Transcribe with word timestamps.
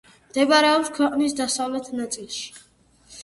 მდებარეობს 0.29 0.89
ქვეყნის 0.95 1.35
დასავლეთ 1.41 1.91
ნაწილში. 1.99 2.49